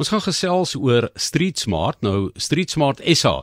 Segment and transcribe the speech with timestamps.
[0.00, 1.98] Ons gaan gesels oor Street Smart.
[2.00, 3.42] Nou Street Smart SA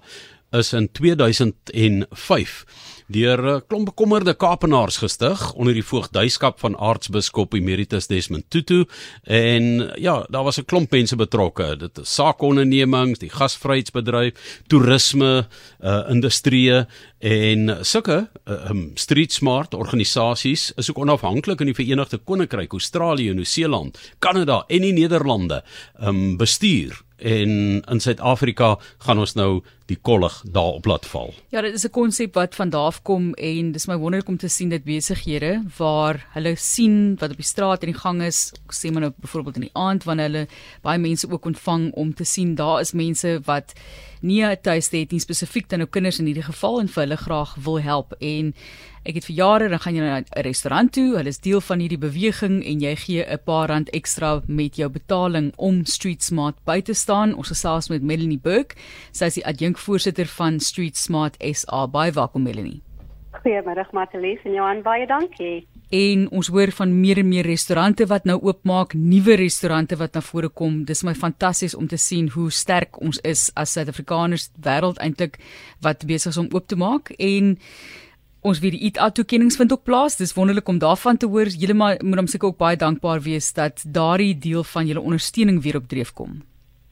[0.58, 2.64] is in 2005
[3.10, 8.86] deur 'n klomp bekommerde Kaapenaars gestig onder die voogdyskap van aartsbiskop Emeritus Desmond Tutu
[9.24, 11.78] en ja, daar was 'n klomp mense betrokke.
[11.78, 15.48] Dit is saakondernemings, die gasvryheidsbedryf, toerisme,
[15.82, 16.86] uh industrie
[17.20, 23.34] en sulke uh, um, street smart organisasies is ook onafhanklik in die Verenigde Koninkryk, Australië,
[23.34, 25.64] Nieu-Seeland, Kanada en die Nederlande
[26.00, 31.34] um bestuur en in Suid-Afrika gaan ons nou die kollig daarop laat val.
[31.54, 34.38] Ja, dit is 'n konsep wat van daar af kom en dis my wonderlik om
[34.38, 38.54] te sien dit besighede waar hulle sien wat op die straat en die gang is,
[38.70, 40.48] sê maar nou byvoorbeeld in die aand wanneer hulle
[40.82, 43.74] baie mense ook ontvang om te sien daar is mense wat
[44.22, 47.18] nie 'n tuiste het nie spesifiek dan nou kinders in hierdie geval en vir hulle
[47.18, 48.54] graag wil help en
[49.08, 51.80] ek het vir jare dan gaan jy na 'n restaurant toe, hulle is deel van
[51.80, 56.56] hierdie beweging en jy gee 'n paar rand ekstra met jou betaling om Street Smart
[56.66, 57.34] by te staan.
[57.34, 58.76] Ons gesels met Melanie Burke,
[59.12, 59.46] sy is die
[59.80, 61.88] adjunkvoorsitter van Street Smart SA.
[61.88, 62.82] Baie welkom Melanie.
[63.32, 65.68] Goeiemôre Matelies en Johan, baie dankie.
[65.90, 70.22] En ons hoor van meer en meer restaurante wat nou oopmaak, nuwe restaurante wat na
[70.22, 70.84] vore kom.
[70.84, 75.40] Dis my fantasties om te sien hoe sterk ons is as Suid-Afrikaners wêreld eintlik
[75.82, 77.56] wat besig is om oop te maak en
[78.42, 80.20] ons weet die Eat Out toekennings vind ook plaas.
[80.20, 81.48] Dis wonderlik om daarvan te hoor.
[81.48, 85.80] Julle moet hom seker ook baie dankbaar wees dat daardie deel van julle ondersteuning weer
[85.80, 86.42] op dreef kom.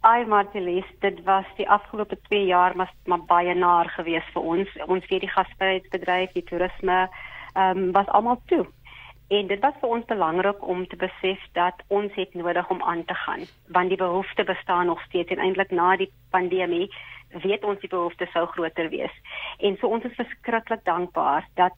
[0.07, 4.75] Ai Martelies, dit was die afgelope 2 jaar maar, maar baie naar geweest vir ons.
[4.85, 6.99] Ons weet die gasvryheidsbedryf, die toerisme,
[7.53, 8.63] ehm um, was almal toe.
[9.27, 13.03] En dit was vir ons belangrik om te besef dat ons het nodig om aan
[13.05, 16.87] te gaan, want die behoefte bestaan nog steeds en eintlik na die pandemie
[17.43, 19.19] weet ons die behoefte sou groter wees.
[19.59, 21.75] En so ons is verskriklik dankbaar dat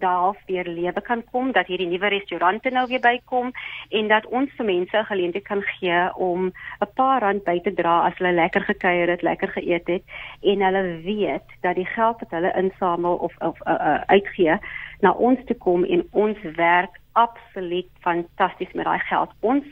[0.00, 3.52] daar weer lewe kan kom, dat hierdie nuwe restaurante nou weer bykom
[3.88, 7.74] en dat ons vir mense 'n geleentheid kan gee om 'n paar rand by te
[7.74, 10.02] dra as hulle lekker gekuier het, lekker geëet het
[10.42, 14.58] en hulle weet dat die geld wat hulle insamel of of uh, uh, uitgee
[15.00, 19.30] na ons toe kom en ons werk absoluut fantasties met daai geld.
[19.40, 19.64] Ons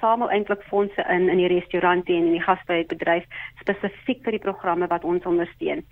[0.00, 3.24] samel eintlik fondse in in die restaurante en in die gasvryheidsbedryf
[3.60, 5.84] spesifiek vir die programme wat ons ondersteun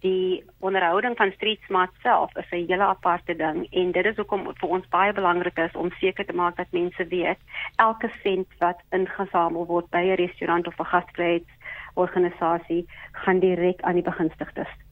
[0.00, 4.44] die onderhouding van Street Smart self is 'n hele aparte ding en dit is hoekom
[4.60, 7.38] vir ons baie belangrik is om seker te maak dat mense weet
[7.76, 14.08] elke sent wat ingesamel word by 'n restaurant of 'n gasvryheidsorganisasie gaan direk aan die
[14.10, 14.89] begunstigdes.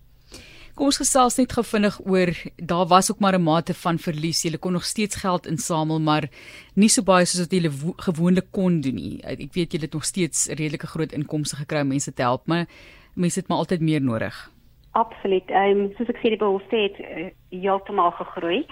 [0.79, 2.31] Kom ons gesels net gou vinnig oor
[2.71, 4.43] daar was ook maar 'n mate van verlies.
[4.43, 6.29] Jy kon nog steeds geld insamel, maar
[6.77, 9.21] nie so baie soos wat jy gewoonlik kon doen nie.
[9.25, 12.67] Ek weet jy het nog steeds redelike groot inkomste gekry om mense te help, maar
[13.15, 14.51] mense het maar altyd meer nodig.
[14.93, 15.51] Absoluut.
[15.51, 18.67] Ehm um, soos ek sê die behoefte het uh, heeltemal gegroei.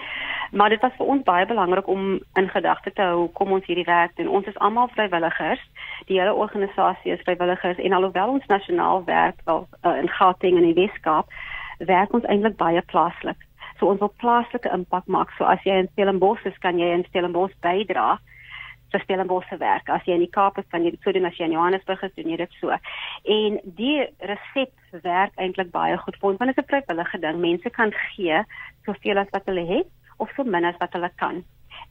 [0.51, 3.85] Maar dit was vir ons baie belangrik om in gedagte te hou kom ons hierdie
[3.85, 4.27] werk doen.
[4.27, 5.59] Ons is almal vrywilligers.
[6.05, 10.63] Die hele organisasie is vrywilligers en alhoewel ons nasionaal werk wel uh, in Gauteng en
[10.63, 11.27] in Weskaap,
[11.79, 13.37] werk ons eintlik baie plaaslik.
[13.79, 15.31] So ons wil plaaslike impak maak.
[15.37, 18.17] So as jy in Stellenbosch is, kan jy in Stellenbosch bydra
[18.91, 19.89] vir Stellenbosch se werk.
[19.89, 22.03] As jy in die Kaap is, kan jy dit so doen as jy in Johannesburg
[22.07, 22.71] is, doen jy dit so.
[23.37, 27.41] En die resep werk eintlik baie goed vir ons want dit is 'n vrywillige ding.
[27.41, 28.41] Mense kan gee
[28.85, 31.43] soveel as wat hulle het of so min as wat hulle kan.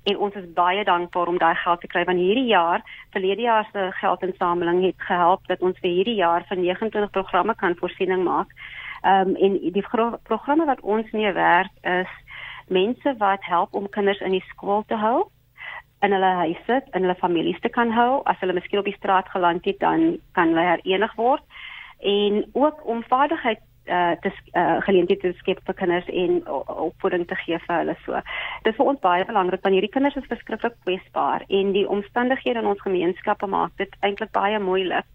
[0.04, 2.82] En ons is baie dankbaar om daai geld te kry want hierdie jaar,
[3.12, 7.76] verlede jaar se geldinsameling het gehelp dat ons vir hierdie jaar vir 29 programme kan
[7.76, 8.48] voorsiening maak.
[9.02, 9.84] Ehm um, en die
[10.22, 12.12] programme wat ons mee werk is
[12.68, 15.28] mense wat help om kinders in die skool te hou
[16.00, 18.20] in hulle huise, in hulle families te kan hou.
[18.24, 21.42] As hulle miskien op die straat geland het, dan kan hulle herenig word
[22.04, 27.36] en ook om vaardigheid uh te uh, geleenthede te skep vir kinders en opvoeding te
[27.44, 28.18] gee vir hulle so.
[28.64, 32.64] Dit is vir ons baie belangrik want hierdie kinders is verskriklik kwesbaar en die omstandighede
[32.64, 35.06] in ons gemeenskappe maak dit eintlik baie moeilik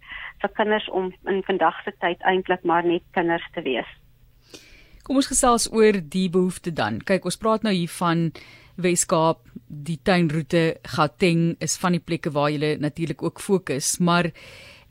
[0.42, 3.88] vir kinders om in vandag se tyd eintlik maar net kinders te wees.
[5.04, 7.00] Kom ons gesels oor die behoefte dan.
[7.02, 8.30] Kyk, ons praat nou hier van
[8.82, 14.32] Weskaap, die tuinroete Gauteng is van die plekke waar jy natuurlik ook fokus, maar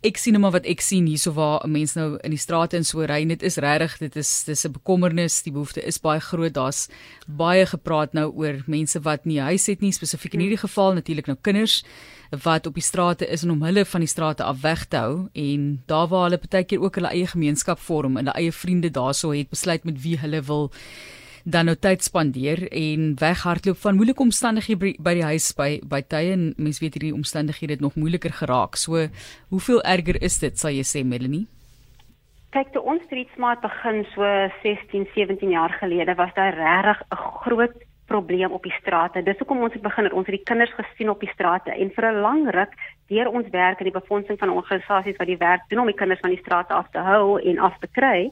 [0.06, 2.76] ek sien nou maar wat ek sien hierso waar 'n mens nou in die strate
[2.76, 6.20] en so ry, dit is regtig, dit is dis 'n bekommernis, die behoefte is baie
[6.20, 6.54] groot.
[6.54, 6.88] Daar's
[7.26, 11.26] baie gepraat nou oor mense wat nie huis het nie, spesifiek in hierdie geval natuurlik
[11.26, 11.84] nou kinders
[12.30, 15.28] wat op die strate is en om hulle van die strate af weg te hou
[15.32, 18.91] en daar waar hulle baie keer ook hulle eie gemeenskap vorm en hulle eie vriende
[18.91, 20.70] daarso het besluit met wie hulle wil
[21.45, 26.33] dan nou tyd spandeer en weghardloop van moeilike omstandighede by die huis by by tye
[26.33, 28.77] en mens weet hierdie omstandighede het nog moeiliker geraak.
[28.77, 29.09] So
[29.48, 31.47] hoeveel erger is dit sal jy sê Melanie?
[32.51, 34.27] Kyk, toe ons Street Smart begin so
[34.63, 37.77] 16, 17 jaar gelede was daar regtig 'n groot
[38.10, 39.22] probleem op die strate.
[39.22, 41.92] Dis hoekom ons het begin het ons het die kinders gesien op die strate en
[41.95, 42.72] vir 'n lang ruk
[43.07, 46.21] deur ons werk en die befondsing van organisasies wat die werk doen om die kinders
[46.21, 48.31] van die strate af te hou en af te kry,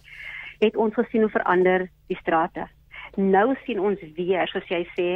[0.58, 2.66] het ons gesien hoe verander die strate.
[3.18, 5.08] Nou sien ons weer, soos jy sê,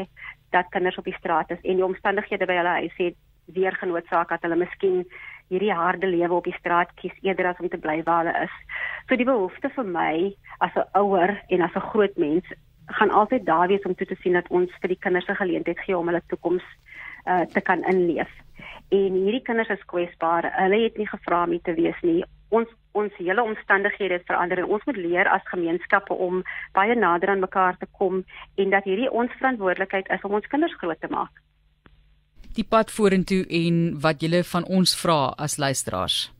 [0.50, 3.16] dat kinders op die straat is en die omstandighede by hulle huis het
[3.54, 5.04] weer genootsaak dat hulle miskien
[5.52, 8.58] hierdie harde lewe op die straat kies eerder as om te bly waar hulle is.
[9.06, 10.34] So die behoefte vir my
[10.66, 12.44] as 'n ouer en as 'n groot mens
[12.98, 15.78] gaan altyd daar wees om toe te sien dat ons vir die kinders 'n geleentheid
[15.78, 16.64] gee om hulle toekoms
[17.26, 18.30] uh, te kan inleef.
[18.90, 20.52] En hierdie kinders is kwesbaar.
[20.52, 22.24] Hulle het nie gevra om hier te wees nie.
[22.48, 26.42] Ons ons hele omstandighede het verander en ons moet leer as gemeenskappe om
[26.72, 28.24] baie nader aan mekaar te kom
[28.56, 31.42] en dat hierdie ons verantwoordelikheid is om ons kinders groot te maak
[32.56, 36.30] die pad vorentoe en wat julle van ons vra as luisteraars?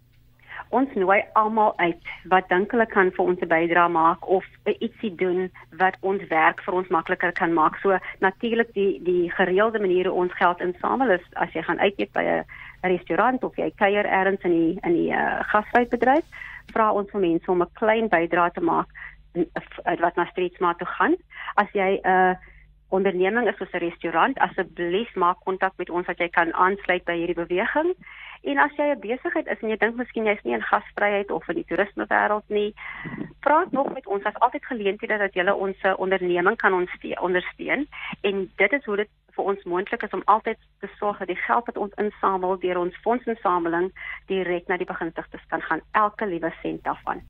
[0.73, 5.15] Ons nooi almal uit wat dink hulle kan vir ons 'n bydrae maak of ietsie
[5.17, 7.77] doen wat ons werk vir ons makliker kan maak.
[7.83, 12.13] So natuurlik die die gereelde maniere ons geld insamel is as jy gaan uit eet
[12.13, 12.45] by 'n
[12.83, 16.25] restaurant of jy kuier elders in die in die uh, gasvrytbedryf,
[16.73, 18.89] vra ons vir mense om 'n klein bydrae te maak
[20.01, 21.15] wat na Streetsmart toe gaan.
[21.57, 22.35] As jy 'n uh,
[22.93, 27.17] onderneming is soos 'n restaurant, asseblief maak kontak met ons dat jy kan aansluit by
[27.17, 27.95] hierdie beweging.
[28.43, 31.49] En as jy 'n besigheid is en jy dink miskien jy's nie in gasvryheid of
[31.49, 32.75] in die toerisme wêreld nie,
[33.41, 34.23] praat nog met ons.
[34.23, 36.87] Daar's altyd geleenthede dat jy ons onderneming kan
[37.21, 37.87] ondersteun
[38.21, 41.43] en dit is hoe dit vir ons moontlik is om altyd te sorg dat die
[41.47, 43.91] geld wat ons insamel deur ons fondsinsameling
[44.27, 47.21] direk na die begunstigdes kan gaan, elke liewe sent daarvan.